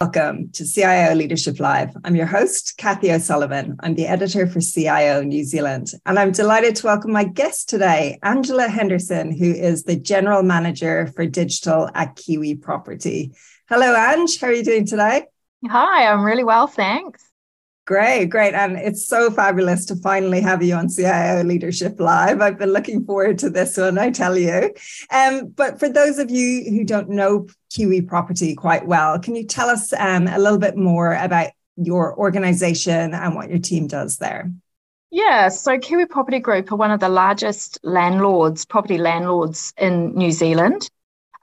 [0.00, 1.90] Welcome to CIO Leadership Live.
[2.04, 3.76] I'm your host, Kathy O'Sullivan.
[3.78, 8.18] I'm the editor for CIO New Zealand, and I'm delighted to welcome my guest today,
[8.24, 13.34] Angela Henderson, who is the General Manager for Digital at Kiwi Property.
[13.68, 14.40] Hello, Ange.
[14.40, 15.26] How are you doing today?
[15.68, 17.30] Hi, I'm really well, thanks.
[17.86, 18.54] Great, great.
[18.54, 22.40] And it's so fabulous to finally have you on CIO Leadership Live.
[22.40, 24.72] I've been looking forward to this one, I tell you.
[25.10, 29.44] Um, but for those of you who don't know Kiwi Property quite well, can you
[29.44, 34.16] tell us um, a little bit more about your organization and what your team does
[34.16, 34.50] there?
[35.10, 40.32] Yeah, so Kiwi Property Group are one of the largest landlords, property landlords in New
[40.32, 40.90] Zealand.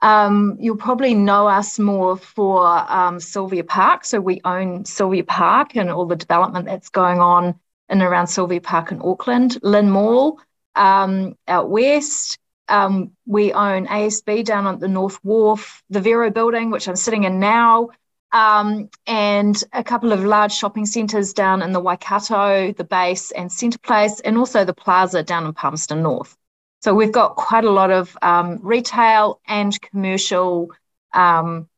[0.02, 4.04] Um, you'll probably know us more for um, Sylvia Park.
[4.04, 8.60] So we own Sylvia Park and all the development that's going on in around Sylvia
[8.60, 10.40] Park in Auckland, Lynn Mall
[10.74, 12.38] um, out west.
[12.68, 17.24] Um, we own ASB down at the North Wharf, the Vero building, which I'm sitting
[17.24, 17.90] in now,
[18.32, 23.52] um, and a couple of large shopping centres down in the Waikato, the base and
[23.52, 26.36] Centre Place, and also the plaza down in Palmerston North.
[26.82, 30.72] So we've got quite a lot of um, retail and commercial
[31.12, 31.68] um,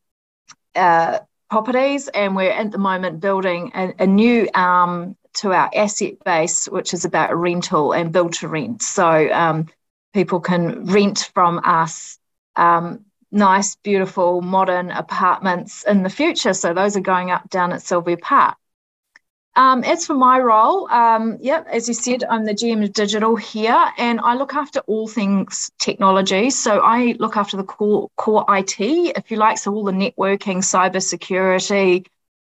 [0.74, 1.19] uh,
[1.50, 6.66] properties, and we're at the moment building a, a new arm to our asset base,
[6.66, 8.83] which is about rental and build to rent.
[8.83, 9.66] So um,
[10.14, 12.18] people can rent from us
[12.56, 16.55] um, nice, beautiful, modern apartments in the future.
[16.55, 18.56] So those are going up down at Sylvia Park.
[19.56, 23.36] Um, as for my role, um, yeah, as you said, I'm the GM of digital
[23.36, 26.50] here, and I look after all things technology.
[26.50, 30.58] So I look after the core core IT, if you like, so all the networking,
[30.58, 32.06] cybersecurity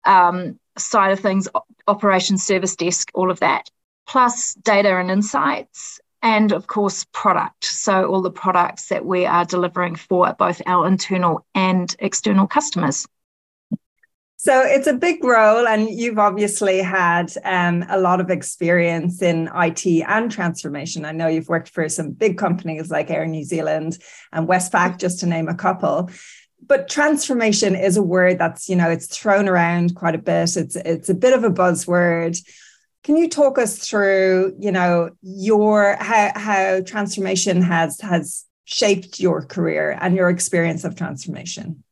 [0.04, 1.48] um, side of things,
[1.88, 3.70] operations service desk, all of that,
[4.06, 7.64] plus data and insights, and of course product.
[7.64, 13.06] So all the products that we are delivering for both our internal and external customers.
[14.42, 19.50] So it's a big role, and you've obviously had um, a lot of experience in
[19.54, 21.04] IT and transformation.
[21.04, 23.98] I know you've worked for some big companies like Air New Zealand
[24.32, 26.08] and Westpac, just to name a couple.
[26.66, 30.56] But transformation is a word that's you know it's thrown around quite a bit.
[30.56, 32.42] It's it's a bit of a buzzword.
[33.04, 39.42] Can you talk us through you know your how how transformation has has shaped your
[39.44, 41.84] career and your experience of transformation?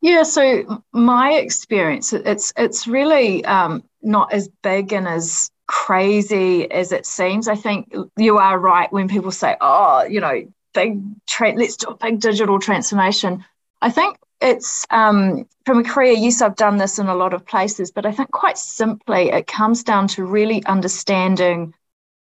[0.00, 6.92] Yeah, so my experience, it's it's really um, not as big and as crazy as
[6.92, 7.48] it seems.
[7.48, 11.88] I think you are right when people say, "Oh, you know, big tra- let's do
[11.88, 13.44] a big digital transformation."
[13.82, 16.12] I think it's um, from a career.
[16.12, 19.48] Yes, I've done this in a lot of places, but I think quite simply, it
[19.48, 21.74] comes down to really understanding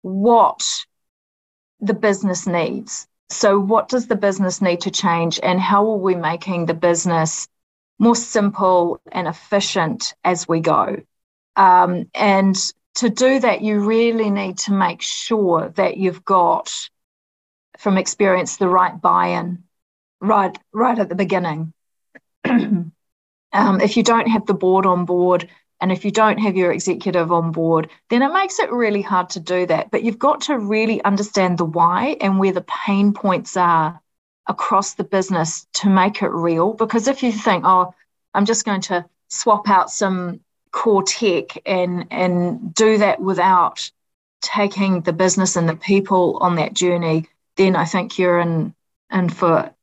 [0.04, 0.66] what
[1.82, 3.08] the business needs.
[3.30, 7.50] So, what does the business need to change, and how are we making the business
[8.00, 10.98] more simple and efficient as we go.
[11.56, 12.56] Um, and
[12.96, 16.72] to do that, you really need to make sure that you've got,
[17.78, 19.64] from experience, the right buy-in
[20.20, 21.74] right right at the beginning.
[22.46, 22.92] um,
[23.54, 27.32] if you don't have the board on board and if you don't have your executive
[27.32, 29.92] on board, then it makes it really hard to do that.
[29.92, 34.02] But you've got to really understand the why and where the pain points are
[34.48, 36.74] across the business to make it real.
[36.74, 37.94] Because if you think, oh,
[38.34, 40.40] I'm just going to swap out some
[40.72, 43.90] core tech and and do that without
[44.42, 48.74] taking the business and the people on that journey, then I think you're in
[49.12, 49.74] in for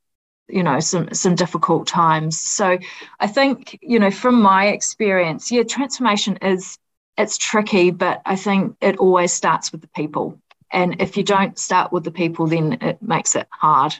[0.48, 2.40] you know some some difficult times.
[2.40, 2.78] So
[3.20, 6.78] I think you know from my experience, yeah, transformation is
[7.16, 10.40] it's tricky, but I think it always starts with the people.
[10.70, 13.94] And if you don't start with the people, then it makes it hard.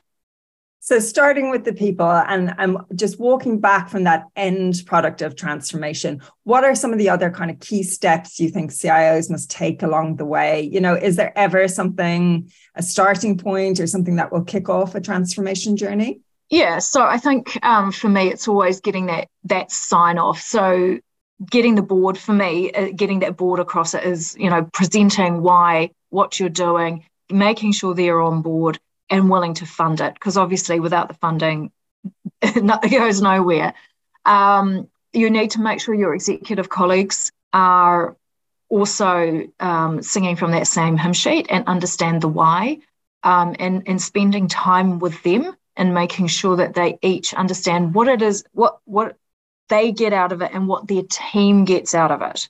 [0.87, 5.35] So, starting with the people and I'm just walking back from that end product of
[5.35, 9.51] transformation, what are some of the other kind of key steps you think CIOs must
[9.51, 10.61] take along the way?
[10.61, 14.95] You know, is there ever something, a starting point or something that will kick off
[14.95, 16.21] a transformation journey?
[16.51, 20.43] Yeah, so I think um, for me, it's always getting that that sign off.
[20.43, 20.99] So,
[21.51, 25.41] getting the board for me, uh, getting that board across it is, you know, presenting
[25.41, 28.79] why, what you're doing, making sure they're on board
[29.11, 31.71] and willing to fund it because obviously without the funding
[32.43, 33.75] it goes nowhere.
[34.25, 38.17] Um, you need to make sure your executive colleagues are
[38.69, 42.79] also um, singing from that same hymn sheet and understand the why
[43.23, 48.09] um, and, and spending time with them and making sure that they each understand what
[48.09, 49.17] it is what what
[49.69, 52.49] they get out of it and what their team gets out of it.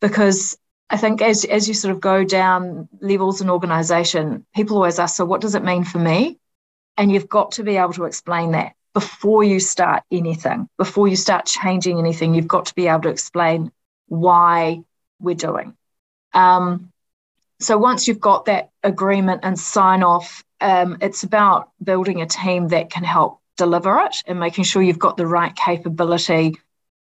[0.00, 0.56] Because
[0.90, 5.16] I think as as you sort of go down levels in organization, people always ask,
[5.16, 6.38] so what does it mean for me?
[6.96, 8.74] And you've got to be able to explain that.
[8.94, 13.08] before you start anything, before you start changing anything, you've got to be able to
[13.08, 13.72] explain
[14.06, 14.80] why
[15.20, 15.76] we're doing.
[16.32, 16.92] Um,
[17.60, 22.68] so once you've got that agreement and sign off, um, it's about building a team
[22.68, 26.56] that can help deliver it and making sure you've got the right capability.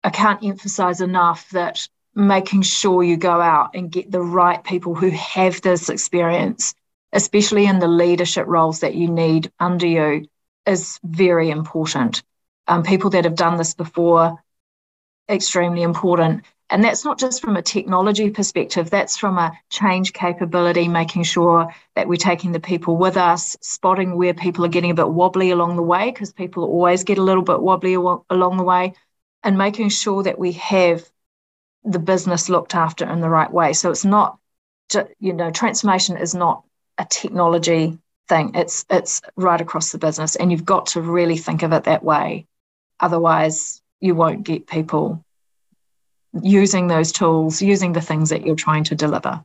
[0.03, 4.93] I can't emphasize enough that making sure you go out and get the right people
[4.95, 6.75] who have this experience,
[7.11, 10.27] especially in the leadership roles that you need under you,
[10.65, 12.23] is very important.
[12.67, 14.41] Um, people that have done this before,
[15.29, 16.43] extremely important.
[16.69, 21.73] And that's not just from a technology perspective, that's from a change capability, making sure
[21.95, 25.51] that we're taking the people with us, spotting where people are getting a bit wobbly
[25.51, 28.93] along the way, because people always get a little bit wobbly along the way,
[29.43, 31.03] and making sure that we have
[31.83, 33.73] the business looked after in the right way.
[33.73, 34.37] So it's not,
[35.19, 36.63] you know, transformation is not
[36.97, 37.97] a technology
[38.27, 38.51] thing.
[38.55, 42.03] It's it's right across the business, and you've got to really think of it that
[42.03, 42.47] way.
[42.99, 45.23] Otherwise, you won't get people
[46.41, 49.43] using those tools, using the things that you're trying to deliver.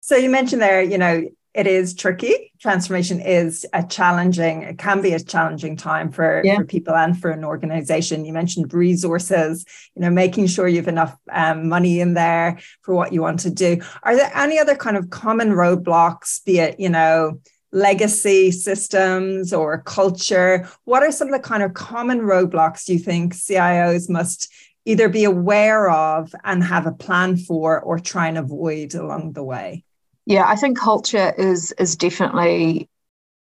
[0.00, 2.52] So you mentioned there, you know, it is tricky.
[2.60, 6.56] Transformation is a challenging, it can be a challenging time for, yeah.
[6.56, 8.24] for people and for an organization.
[8.24, 12.94] You mentioned resources, you know, making sure you have enough um, money in there for
[12.94, 13.80] what you want to do.
[14.02, 17.40] Are there any other kind of common roadblocks, be it, you know,
[17.70, 20.68] legacy systems or culture?
[20.84, 24.50] What are some of the kind of common roadblocks you think CIOs must
[24.84, 29.44] either be aware of and have a plan for or try and avoid along the
[29.44, 29.84] way?
[30.26, 32.88] Yeah, I think culture is is definitely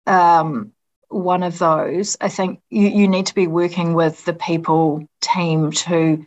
[0.08, 0.74] um,
[1.10, 2.18] one of those.
[2.22, 6.26] I think you, you need to be working with the people team to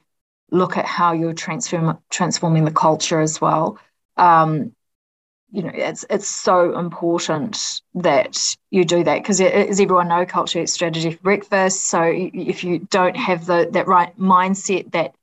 [0.50, 3.78] look at how you're transform, transforming the culture as well.
[4.16, 4.74] Um,
[5.50, 10.60] you know, it's it's so important that you do that because as everyone know, culture
[10.60, 11.86] eats strategy for breakfast.
[11.86, 15.14] So if you don't have the that right mindset, that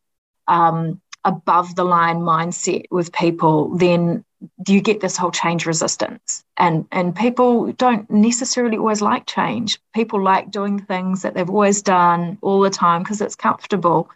[0.48, 4.24] um, above the line mindset with people, then
[4.68, 6.44] you get this whole change resistance.
[6.56, 9.80] And and people don't necessarily always like change.
[9.94, 14.10] People like doing things that they've always done all the time because it's comfortable.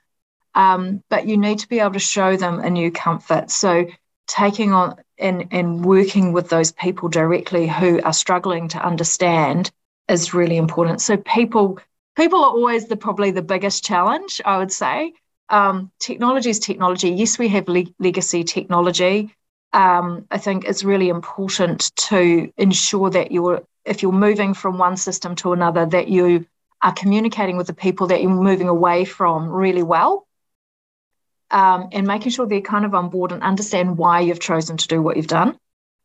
[0.56, 3.52] Um, but you need to be able to show them a new comfort.
[3.52, 3.88] So
[4.28, 9.72] taking on and and working with those people directly who are struggling to understand
[10.08, 11.02] is really important.
[11.02, 11.80] So people
[12.16, 15.14] people are always the probably the biggest challenge i would say
[15.50, 19.34] um, technology is technology yes we have le- legacy technology
[19.74, 24.98] um, I think it's really important to ensure that you're, if you're moving from one
[24.98, 26.46] system to another, that you
[26.82, 30.26] are communicating with the people that you're moving away from really well.
[31.52, 34.88] Um, and making sure they're kind of on board and understand why you've chosen to
[34.88, 35.58] do what you've done,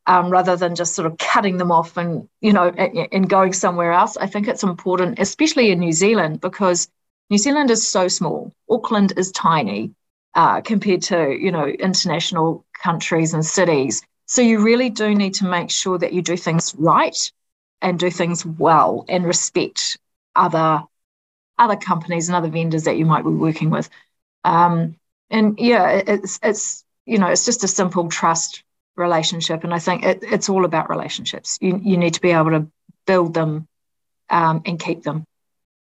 [0.06, 3.52] um, rather than just sort of cutting them off and you know and, and going
[3.52, 4.16] somewhere else.
[4.16, 6.88] I think it's important, especially in New Zealand, because
[7.30, 8.52] New Zealand is so small.
[8.68, 9.94] Auckland is tiny
[10.34, 14.02] uh, compared to you know international countries and cities.
[14.26, 17.16] So you really do need to make sure that you do things right
[17.82, 19.98] and do things well and respect
[20.34, 20.82] other
[21.58, 23.88] other companies and other vendors that you might be working with.
[24.44, 24.96] Um,
[25.30, 28.62] and yeah, it's it's you know it's just a simple trust
[28.96, 31.58] relationship, and I think it, it's all about relationships.
[31.60, 32.66] You you need to be able to
[33.06, 33.66] build them
[34.30, 35.24] um, and keep them.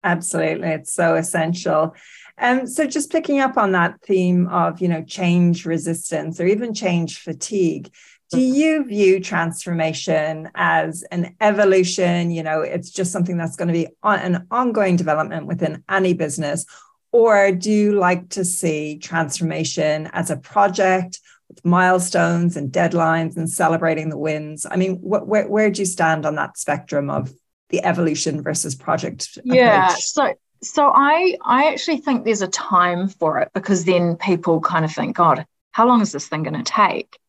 [0.06, 1.96] Absolutely, it's so essential.
[2.38, 6.74] Um, so just picking up on that theme of, you know, change resistance or even
[6.74, 7.92] change fatigue,
[8.30, 8.56] do mm-hmm.
[8.56, 12.30] you view transformation as an evolution?
[12.30, 16.14] You know, it's just something that's going to be on, an ongoing development within any
[16.14, 16.66] business,
[17.12, 23.50] or do you like to see transformation as a project with milestones and deadlines and
[23.50, 24.68] celebrating the wins?
[24.69, 27.33] I mean, wh- where where do you stand on that spectrum of
[27.69, 29.38] the evolution versus project?
[29.44, 30.04] Yeah, approach?
[30.04, 34.86] so so I I actually think there's a time for it because then people kind
[34.86, 37.19] of think, God, how long is this thing going to take?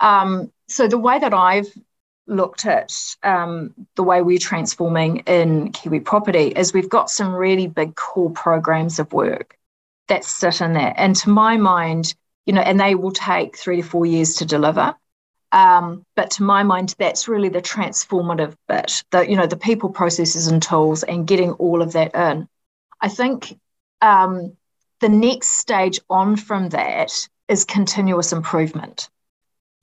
[0.00, 1.68] Um, so the way that I've
[2.26, 7.66] looked at um, the way we're transforming in Kiwi property is we've got some really
[7.66, 9.56] big core programs of work
[10.08, 10.94] that sit in there.
[10.96, 12.14] And to my mind,
[12.46, 14.94] you know, and they will take three to four years to deliver.
[15.52, 19.90] Um, but to my mind, that's really the transformative bit, the you know, the people,
[19.90, 22.48] processes, and tools, and getting all of that in.
[23.00, 23.58] I think
[24.00, 24.56] um,
[25.00, 27.12] the next stage on from that
[27.48, 29.10] is continuous improvement.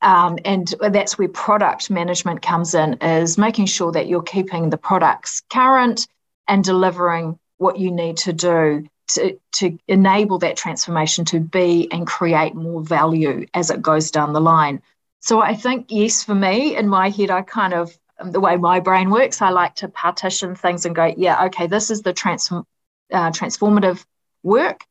[0.02, 4.78] Um, and that's where product management comes in is making sure that you're keeping the
[4.78, 6.08] products current
[6.48, 12.08] and delivering what you need to do to, to enable that transformation to be and
[12.08, 14.82] create more value as it goes down the line.
[15.22, 18.58] So I think, yes, for me, in my head, I kind of um, the way
[18.58, 19.42] my brain works.
[19.42, 22.66] I like to partition things and go, yeah, okay, this is the transform,
[23.12, 24.06] uh, transformative
[24.44, 24.86] work,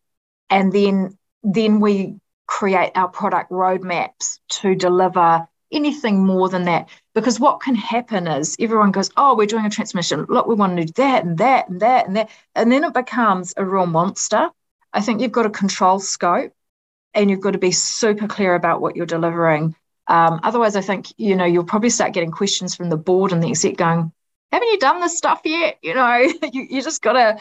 [0.51, 2.17] and then then we
[2.47, 6.89] create our product roadmaps to deliver anything more than that.
[7.15, 10.25] Because what can happen is everyone goes, oh, we're doing a transmission.
[10.29, 12.95] Look, we want to do that and that and that and that, and then it
[12.95, 14.51] becomes a real monster.
[14.93, 16.53] I think you've got to control scope,
[17.15, 19.75] and you've got to be super clear about what you're delivering
[20.09, 23.43] um, otherwise, I think you know you'll probably start getting questions from the board and
[23.43, 24.13] the exec going,
[24.53, 26.17] "Haven't you done this stuff yet?" You know,
[26.53, 27.39] you, you just gotta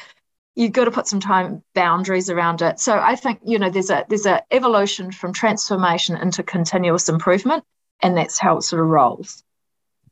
[0.55, 2.79] you've got to put some time boundaries around it.
[2.79, 7.63] So I think you know there's a there's a evolution from transformation into continuous improvement,
[8.01, 9.43] and that's how it sort of rolls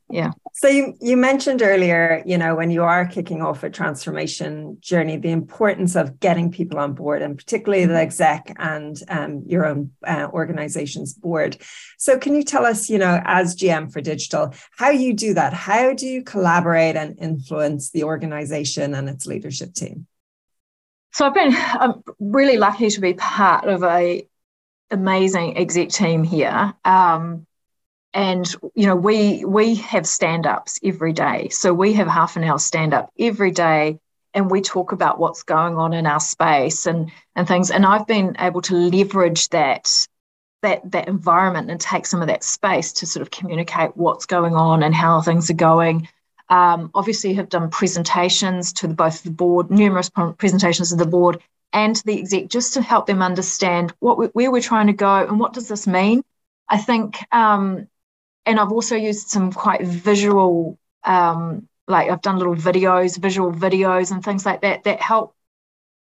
[0.08, 0.30] yeah.
[0.54, 5.16] So you, you mentioned earlier you know when you are kicking off a transformation journey
[5.16, 9.90] the importance of getting people on board and particularly the exec and um, your own
[10.06, 11.56] uh, organization's board.
[11.98, 15.52] So can you tell us you know as gm for digital how you do that?
[15.52, 20.06] How do you collaborate and influence the organization and its leadership team?
[21.12, 24.26] So i've been i'm really lucky to be part of a
[24.90, 26.74] amazing exec team here.
[26.84, 27.46] Um,
[28.16, 31.50] and you know we we have stand-ups every day.
[31.50, 34.00] So we have half an hour stand-up every day
[34.32, 37.70] and we talk about what's going on in our space and and things.
[37.70, 40.08] And i've been able to leverage that
[40.62, 44.54] that that environment and take some of that space to sort of communicate what's going
[44.54, 46.08] on and how things are going.
[46.48, 51.42] Um, obviously have done presentations to the, both the board numerous presentations to the board
[51.72, 54.94] and to the exec just to help them understand what we, where we're trying to
[54.94, 56.22] go and what does this mean.
[56.68, 57.88] I think um,
[58.46, 64.12] and I've also used some quite visual, um, like I've done little videos, visual videos,
[64.12, 65.34] and things like that that help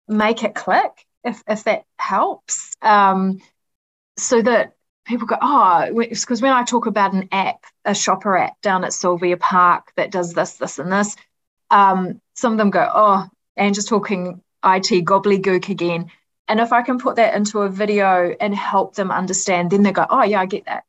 [0.06, 2.76] make it click if if that helps.
[2.82, 3.40] Um,
[4.18, 4.74] so that
[5.06, 8.92] people go, oh, because when I talk about an app, a shopper app down at
[8.92, 11.16] Sylvia Park that does this, this, and this,
[11.70, 16.10] um, some of them go, oh, and just talking IT gobbledygook again.
[16.46, 19.92] And if I can put that into a video and help them understand, then they
[19.92, 20.84] go, oh, yeah, I get that.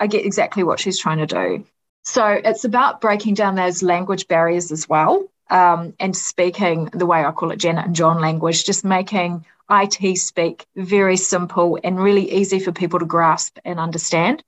[0.00, 1.64] I get exactly what she's trying to do.
[2.04, 7.24] So it's about breaking down those language barriers as well um, and speaking the way
[7.24, 12.32] I call it Janet and John language, just making IT speak very simple and really
[12.32, 14.42] easy for people to grasp and understand.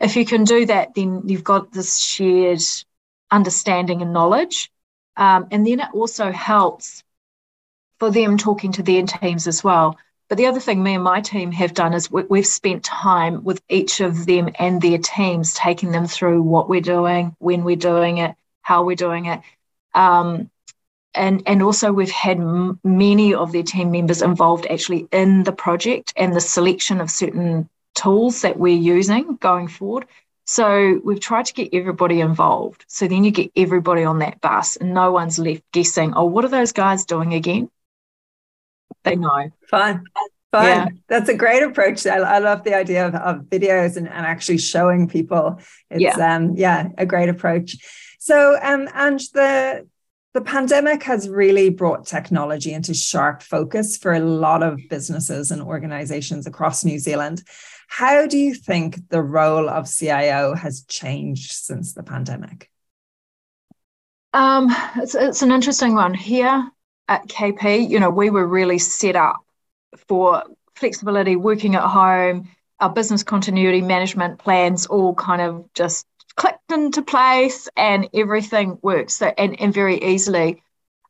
[0.00, 2.62] If you can do that, then you've got this shared
[3.30, 4.72] understanding and knowledge.
[5.16, 7.04] Um, and then it also helps
[8.00, 9.96] for them talking to their teams as well
[10.28, 13.44] but the other thing me and my team have done is we, have spent time
[13.44, 17.76] with each of them and their teams, taking them through what we're doing, when we're
[17.76, 19.40] doing it, how we're doing it.
[19.94, 20.50] Um,
[21.14, 25.52] and, and also, we've had m- many of their team members involved actually in the
[25.52, 30.06] project and the selection of certain tools that we're using going forward.
[30.46, 32.84] So we've tried to get everybody involved.
[32.88, 36.44] So then you get everybody on that bus and no one's left guessing, oh, what
[36.44, 37.70] are those guys doing again?
[39.02, 39.50] They know.
[39.68, 40.04] Fun.
[40.52, 40.64] Fun.
[40.64, 40.88] Yeah.
[41.08, 42.06] That's a great approach.
[42.06, 45.60] I, I love the idea of, of videos and, and actually showing people.
[45.90, 46.36] It's yeah.
[46.36, 47.76] um yeah, a great approach.
[48.18, 49.86] So um and the
[50.34, 55.62] the pandemic has really brought technology into sharp focus for a lot of businesses and
[55.62, 57.42] organizations across New Zealand.
[57.86, 62.70] How do you think the role of CIO has changed since the pandemic?
[64.32, 66.12] Um, it's, it's an interesting one.
[66.12, 66.68] Here,
[67.08, 69.36] at KP, you know, we were really set up
[70.08, 70.42] for
[70.74, 72.48] flexibility, working at home,
[72.80, 76.06] our business continuity management plans all kind of just
[76.36, 80.62] clicked into place and everything works so, and, and very easily.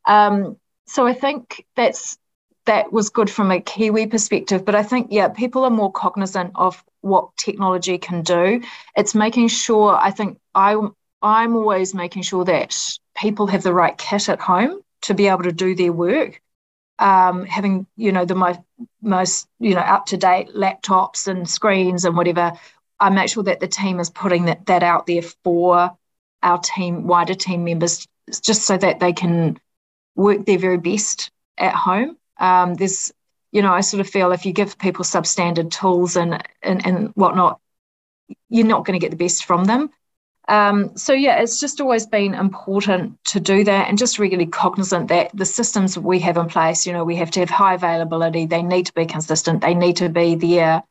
[0.05, 2.17] Um, so I think that's
[2.65, 4.65] that was good from a Kiwi perspective.
[4.65, 8.61] But I think, yeah, people are more cognizant of what technology can do.
[8.95, 10.75] It's making sure, I think I,
[11.21, 12.75] I'm always making sure that
[13.15, 16.41] people have the right kit at home to be able to do their work.
[16.97, 18.59] Um, having you know the most
[19.01, 22.53] most you know up to date laptops and screens and whatever,
[22.99, 25.97] I make sure that the team is putting that that out there for
[26.41, 28.07] our team wider team members,
[28.41, 29.59] just so that they can
[30.15, 32.17] work their very best at home.
[32.37, 33.11] Um, there's
[33.51, 37.09] you know I sort of feel if you give people substandard tools and and, and
[37.09, 37.59] whatnot,
[38.47, 39.89] you're not going to get the best from them.
[40.47, 45.07] Um, so yeah, it's just always been important to do that and just really cognizant
[45.07, 48.45] that the systems we have in place, you know, we have to have high availability,
[48.45, 50.83] they need to be consistent, they need to be there,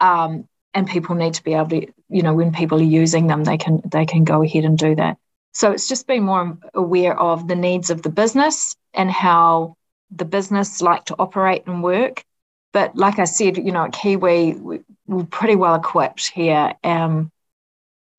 [0.00, 3.44] um, and people need to be able to, you know, when people are using them,
[3.44, 5.18] they can they can go ahead and do that.
[5.52, 9.76] So it's just being more aware of the needs of the business and how
[10.10, 12.24] the business like to operate and work.
[12.72, 16.72] But like I said, you know, at Kiwi, we, are pretty well equipped here.
[16.82, 17.30] Um,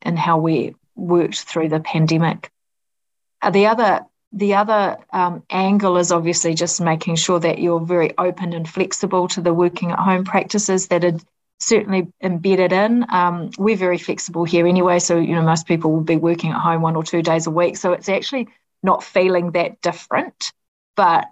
[0.04, 2.52] and how we worked through the pandemic.
[3.42, 8.18] Uh, the other the other um, angle is obviously just making sure that you're very
[8.18, 11.20] open and flexible to the working at home practices that are
[11.60, 13.06] certainly embedded in.
[13.10, 16.60] Um, we're very flexible here anyway, so you know most people will be working at
[16.60, 18.48] home one or two days a week, so it's actually
[18.82, 20.52] not feeling that different.
[20.96, 21.26] But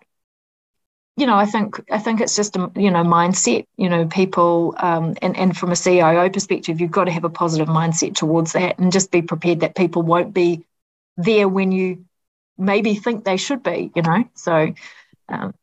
[1.22, 3.68] you know, I think I think it's just a you know mindset.
[3.78, 7.30] You know, people um, and and from a CIO perspective, you've got to have a
[7.30, 10.66] positive mindset towards that, and just be prepared that people won't be
[11.18, 12.04] there when you
[12.58, 14.24] maybe think they should be, you know.
[14.34, 14.74] So,
[15.30, 15.54] um,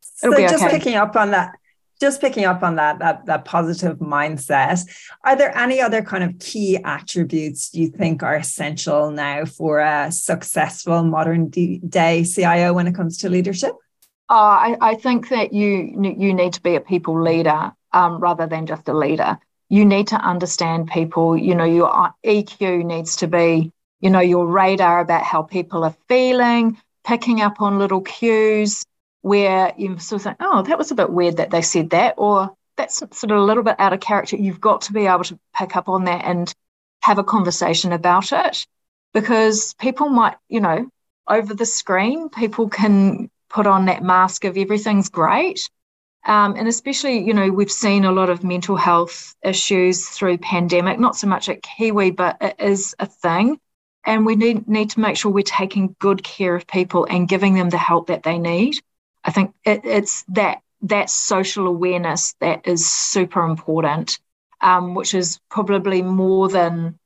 [0.00, 0.78] so just okay.
[0.78, 1.56] picking up on that,
[2.00, 4.88] just picking up on that, that that positive mindset.
[5.24, 10.12] Are there any other kind of key attributes you think are essential now for a
[10.12, 13.72] successful modern day CIO when it comes to leadership?
[14.30, 18.46] Uh, I, I think that you you need to be a people leader um, rather
[18.46, 19.38] than just a leader.
[19.70, 21.36] You need to understand people.
[21.36, 25.96] You know, your EQ needs to be you know, your radar about how people are
[26.08, 28.84] feeling, picking up on little cues
[29.22, 32.14] where you sort of think, oh, that was a bit weird that they said that,
[32.16, 34.36] or that's sort of a little bit out of character.
[34.36, 36.52] You've got to be able to pick up on that and
[37.02, 38.66] have a conversation about it
[39.12, 40.88] because people might, you know,
[41.26, 45.68] over the screen, people can put on that mask of everything's great.
[46.26, 50.98] Um, and especially, you know, we've seen a lot of mental health issues through pandemic,
[50.98, 53.58] not so much at Kiwi, but it is a thing.
[54.04, 57.54] And we need, need to make sure we're taking good care of people and giving
[57.54, 58.74] them the help that they need.
[59.24, 64.18] I think it, it's that that social awareness that is super important,
[64.60, 66.98] um, which is probably more than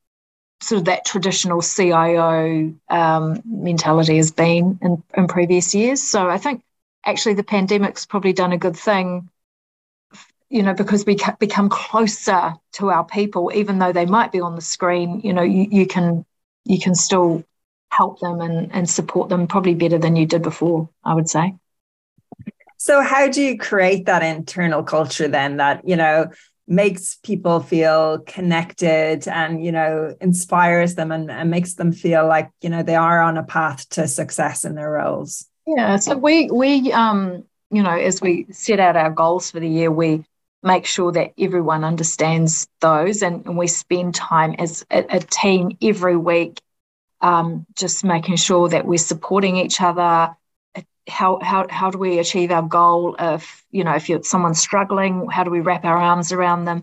[0.62, 6.02] sort of that traditional CIO um, mentality has been in, in previous years.
[6.02, 6.62] So I think
[7.04, 9.28] actually the pandemic's probably done a good thing,
[10.48, 14.54] you know, because we become closer to our people, even though they might be on
[14.54, 15.20] the screen.
[15.24, 16.24] You know, you, you can
[16.64, 17.44] you can still
[17.90, 21.54] help them and, and support them probably better than you did before, I would say.
[22.78, 26.30] So, how do you create that internal culture then that, you know,
[26.66, 32.50] makes people feel connected and, you know, inspires them and, and makes them feel like,
[32.60, 35.46] you know, they are on a path to success in their roles?
[35.66, 35.96] Yeah.
[35.96, 39.90] So, we, we, um, you know, as we set out our goals for the year,
[39.90, 40.24] we
[40.62, 45.76] make sure that everyone understands those and, and we spend time as a, a team
[45.82, 46.60] every week
[47.20, 50.36] um, just making sure that we're supporting each other
[51.08, 55.28] how, how, how do we achieve our goal if you know if you're someone's struggling
[55.28, 56.82] how do we wrap our arms around them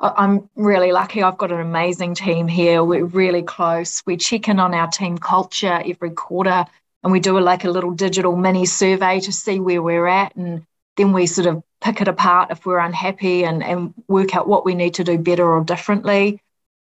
[0.00, 4.58] i'm really lucky i've got an amazing team here we're really close we check in
[4.58, 6.64] on our team culture every quarter
[7.02, 10.34] and we do a, like a little digital mini survey to see where we're at
[10.36, 14.46] and then we sort of pick it apart if we're unhappy and, and work out
[14.46, 16.40] what we need to do better or differently.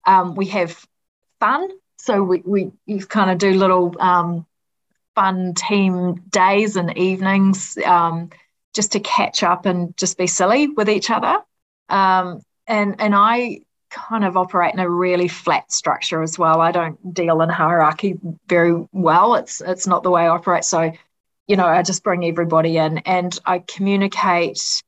[0.04, 0.84] Um, we have
[1.40, 1.68] fun.
[1.96, 4.46] So we, we kind of do little um,
[5.14, 8.30] fun team days and evenings um,
[8.74, 11.38] just to catch up and just be silly with each other.
[11.88, 16.60] Um, and, and I kind of operate in a really flat structure as well.
[16.60, 19.34] I don't deal in hierarchy very well.
[19.34, 20.64] It's it's not the way I operate.
[20.64, 20.92] So
[21.46, 24.82] you know, I just bring everybody in and I communicate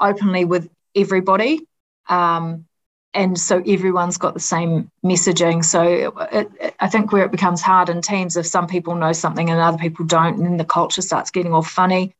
[0.00, 1.60] openly with everybody.
[2.08, 2.65] Um,
[3.16, 5.64] and so everyone's got the same messaging.
[5.64, 9.12] So it, it, I think where it becomes hard in teams, if some people know
[9.12, 12.14] something and other people don't, and then the culture starts getting all funny.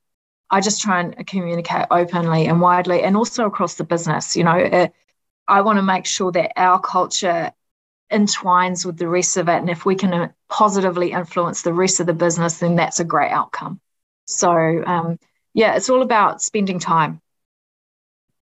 [0.50, 4.36] I just try and communicate openly and widely, and also across the business.
[4.36, 4.92] You know, it,
[5.46, 7.52] I want to make sure that our culture
[8.10, 9.56] entwines with the rest of it.
[9.56, 13.04] And if we can uh, positively influence the rest of the business, then that's a
[13.04, 13.80] great outcome.
[14.26, 15.18] So, um,
[15.54, 17.20] yeah, it's all about spending time.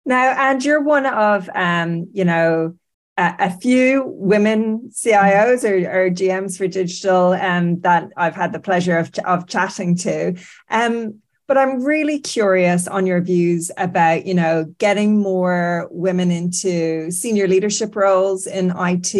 [0.05, 2.77] Now, and you're one of, um, you know,
[3.17, 8.61] a, a few women CIOs or, or, GMs for digital um, that I've had the
[8.61, 10.35] pleasure of, of chatting to.
[10.71, 17.11] Um, but I'm really curious on your views about, you know, getting more women into
[17.11, 19.15] senior leadership roles in IT.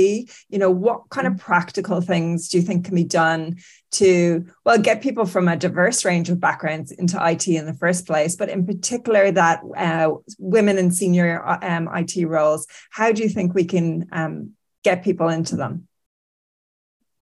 [0.49, 1.40] You know, what kind of mm.
[1.40, 3.57] practical things do you think can be done
[3.92, 8.07] to, well, get people from a diverse range of backgrounds into IT in the first
[8.07, 13.28] place, but in particular that uh, women in senior um, IT roles, how do you
[13.28, 14.52] think we can um,
[14.83, 15.87] get people into them?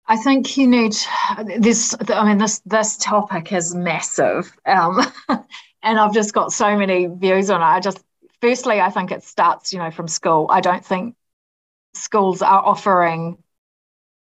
[0.07, 0.95] I think you need
[1.59, 1.95] this.
[2.09, 7.51] I mean, this this topic is massive, um, and I've just got so many views
[7.51, 7.65] on it.
[7.65, 8.03] I just,
[8.41, 10.47] firstly, I think it starts, you know, from school.
[10.51, 11.15] I don't think
[11.93, 13.37] schools are offering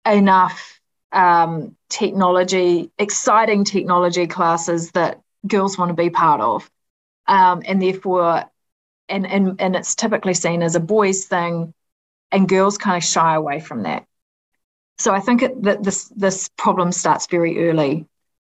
[0.05, 0.80] enough
[1.11, 6.69] um, technology, exciting technology classes that girls want to be part of,
[7.27, 8.45] um, and therefore,
[9.09, 11.73] and and and it's typically seen as a boys' thing,
[12.31, 14.05] and girls kind of shy away from that.
[14.97, 18.07] So I think that this this problem starts very early.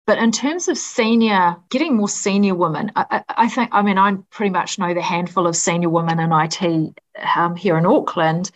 [0.06, 4.16] But in terms of senior, getting more senior women, I, I, think, I mean, I
[4.30, 6.98] pretty much know the handful of senior women in IT
[7.36, 8.50] um, here in Auckland.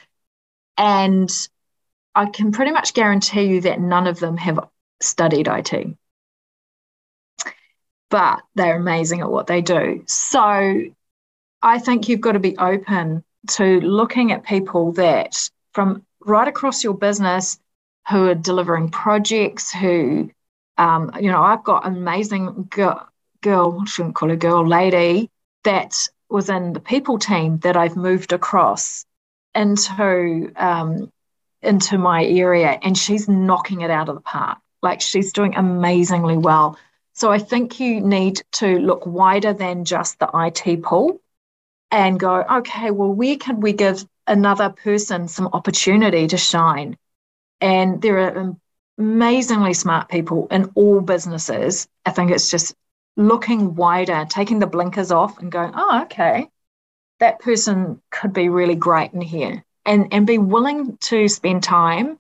[0.77, 1.31] And
[2.14, 4.61] I can pretty much guarantee you that none of them have
[5.00, 5.96] studied IT.
[8.11, 10.05] But they're amazing at what they do.
[10.07, 10.85] So
[11.62, 16.85] I think you've got to be open to looking at people that from right across
[16.85, 17.59] your business
[18.09, 20.31] who are delivering projects, who,
[20.79, 23.09] um, you know, I've got amazing girl,
[23.40, 25.31] girl, shouldn't call her girl, lady
[25.64, 25.94] that
[26.29, 29.07] was in the people team that I've moved across
[29.55, 31.11] into um,
[31.64, 34.59] into my area, and she's knocking it out of the park.
[34.83, 36.79] Like she's doing amazingly well.
[37.14, 41.20] So I think you need to look wider than just the IT pool
[41.90, 46.96] and go, okay, well, where can we give another person some opportunity to shine?
[47.61, 48.57] And there are
[48.98, 51.88] amazingly smart people in all businesses.
[52.05, 52.74] I think it's just
[53.16, 56.48] looking wider, taking the blinkers off and going, oh, okay,
[57.20, 59.64] that person could be really great in here.
[59.87, 62.18] And, and be willing to spend time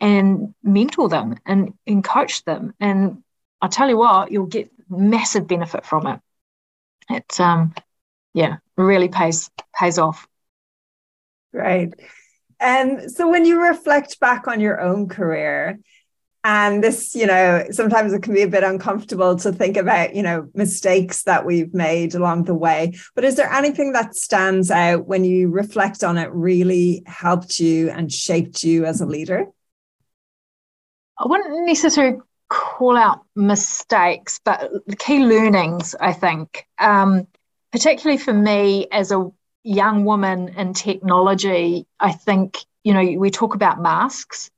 [0.00, 2.74] and mentor them and, and coach them.
[2.78, 3.22] And
[3.60, 6.20] I tell you what, you'll get massive benefit from it.
[7.08, 7.74] It's um
[8.34, 10.26] yeah, really pays pays off.
[11.52, 11.94] Right.
[12.60, 15.78] And so when you reflect back on your own career,
[16.44, 20.22] and this, you know, sometimes it can be a bit uncomfortable to think about, you
[20.22, 22.92] know, mistakes that we've made along the way.
[23.14, 27.88] But is there anything that stands out when you reflect on it really helped you
[27.88, 29.46] and shaped you as a leader?
[31.18, 32.18] I wouldn't necessarily
[32.50, 36.66] call out mistakes, but the key learnings, I think.
[36.78, 37.26] Um,
[37.72, 39.30] particularly for me as a
[39.62, 44.50] young woman in technology, I think, you know, we talk about masks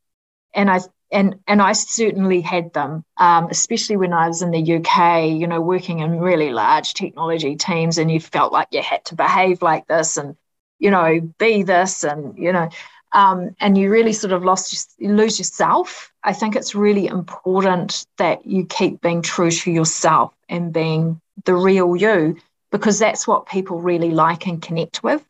[0.52, 0.80] and I
[1.12, 5.46] and and I certainly had them, um, especially when I was in the UK, you
[5.46, 9.62] know, working in really large technology teams and you felt like you had to behave
[9.62, 10.36] like this and,
[10.78, 12.68] you know, be this and, you know,
[13.12, 16.12] um, and you really sort of lost you lose yourself.
[16.24, 21.54] I think it's really important that you keep being true to yourself and being the
[21.54, 22.36] real you
[22.70, 25.24] because that's what people really like and connect with.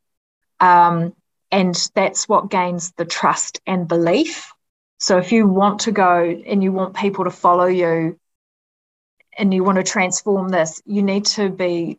[0.58, 1.14] Um,
[1.52, 4.52] and that's what gains the trust and belief.
[4.98, 8.18] So if you want to go and you want people to follow you
[9.38, 11.98] and you want to transform this, you need to be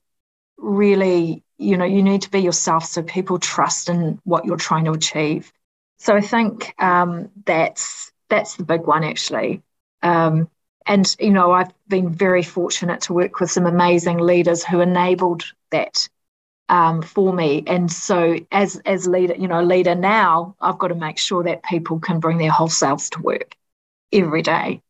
[0.57, 4.85] really, you know, you need to be yourself so people trust in what you're trying
[4.85, 5.51] to achieve.
[5.99, 9.61] So I think um, that's that's the big one actually.
[10.01, 10.49] Um,
[10.85, 15.43] and, you know, I've been very fortunate to work with some amazing leaders who enabled
[15.71, 16.07] that
[16.69, 17.63] um, for me.
[17.67, 21.63] And so as as leader, you know, leader now, I've got to make sure that
[21.63, 23.55] people can bring their whole selves to work
[24.11, 24.81] every day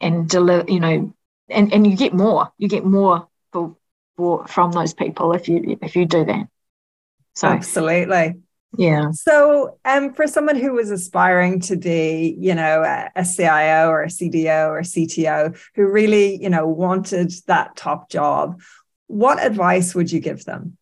[0.00, 1.12] and deliver, you know,
[1.48, 2.52] and, and you get more.
[2.58, 3.76] You get more for,
[4.16, 6.48] for from those people if you if you do that.
[7.34, 8.36] So absolutely.
[8.78, 9.10] Yeah.
[9.12, 14.02] So, um, for someone who was aspiring to be, you know, a, a CIO or
[14.02, 18.60] a CDO or a CTO who really, you know, wanted that top job,
[19.06, 20.76] what advice would you give them?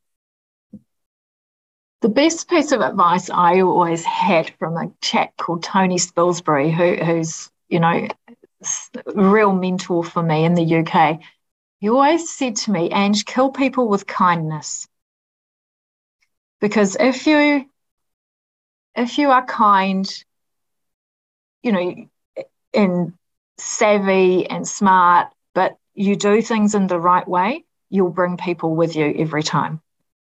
[2.05, 7.03] The best piece of advice I always had from a chap called Tony Spilsbury, who,
[7.03, 8.09] who's, you know,
[9.07, 11.21] real mentor for me in the UK.
[11.81, 14.87] He always said to me, Ange, kill people with kindness.
[16.61, 17.71] Because if you
[18.95, 20.07] if you are kind,
[21.63, 23.15] you know, and
[23.57, 28.95] savvy and smart, but you do things in the right way, you'll bring people with
[28.95, 29.81] you every time.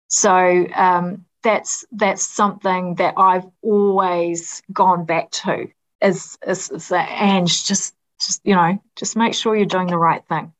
[0.09, 5.67] So um, that's that's something that I've always gone back to.
[6.01, 9.97] Is is, is that Ange just just you know just make sure you're doing the
[9.97, 10.51] right thing,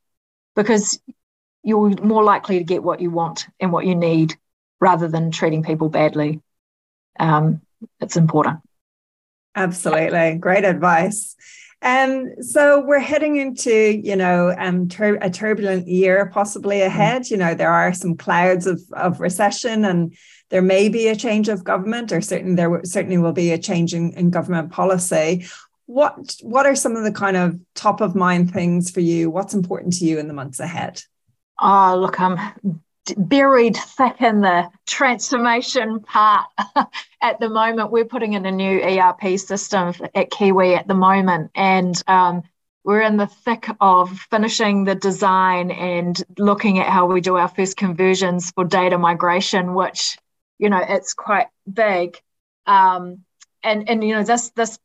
[0.56, 1.00] because
[1.63, 4.38] you're more likely to get what you want and what you need
[4.80, 6.41] rather than treating people badly.
[7.19, 7.62] Um,
[8.00, 8.60] it's important.
[9.56, 10.36] Absolutely.
[10.36, 11.36] Great advice.
[11.82, 16.86] And um, so we're heading into, you know, um, tur- a turbulent year possibly mm.
[16.86, 17.30] ahead.
[17.30, 20.15] You know, there are some clouds of, of recession and
[20.49, 23.93] there may be a change of government or certainly there certainly will be a change
[23.93, 25.45] in, in government policy.
[25.88, 29.29] What, what are some of the kind of top of mind things for you?
[29.29, 31.01] What's important to you in the months ahead?
[31.60, 32.38] Oh, look, I'm
[33.17, 36.47] buried thick in the transformation part
[37.21, 37.91] at the moment.
[37.91, 42.43] We're putting in a new ERP system at Kiwi at the moment, and um,
[42.84, 47.47] we're in the thick of finishing the design and looking at how we do our
[47.47, 50.17] first conversions for data migration, which
[50.58, 52.20] you know it's quite big.
[52.65, 53.24] Um,
[53.63, 54.80] and and you know this this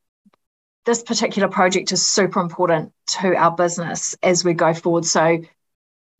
[0.87, 5.05] this particular project is super important to our business as we go forward.
[5.05, 5.43] So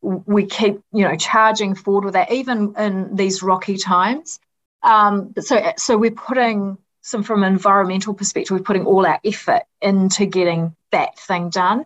[0.01, 4.39] we keep, you know, charging forward with that, even in these rocky times.
[4.83, 9.63] Um, so, so we're putting some from an environmental perspective, we're putting all our effort
[9.81, 11.85] into getting that thing done.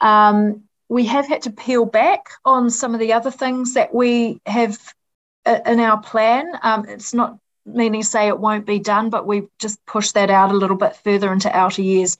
[0.00, 4.40] Um, we have had to peel back on some of the other things that we
[4.46, 4.78] have
[5.66, 6.52] in our plan.
[6.62, 10.30] Um, it's not meaning to say it won't be done, but we've just pushed that
[10.30, 12.18] out a little bit further into outer years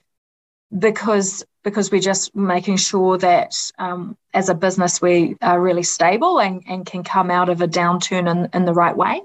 [0.77, 6.39] because because we're just making sure that um, as a business we are really stable
[6.39, 9.21] and, and can come out of a downturn in, in the right way.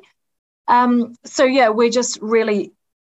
[0.66, 2.72] Um, so yeah, we're just really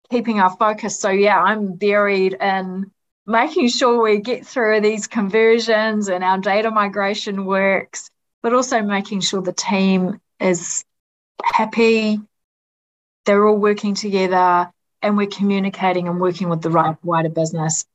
[0.09, 0.99] keeping our focus.
[0.99, 2.91] So yeah, I'm buried in
[3.25, 8.09] making sure we get through these conversions and our data migration works,
[8.41, 10.83] but also making sure the team is
[11.43, 12.19] happy,
[13.25, 14.71] they're all working together,
[15.01, 17.85] and we're communicating and working with the right wider business.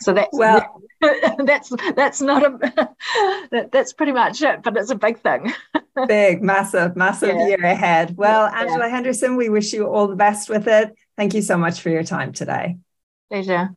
[0.00, 0.82] So that's well,
[1.38, 2.58] that's that's not a
[3.50, 5.52] that, that's pretty much it, but it's a big thing.
[6.08, 7.46] big, massive, massive yeah.
[7.46, 8.16] year ahead.
[8.16, 8.88] Well, Angela yeah.
[8.88, 10.94] Henderson, we wish you all the best with it.
[11.16, 12.78] Thank you so much for your time today.
[13.30, 13.76] Pleasure.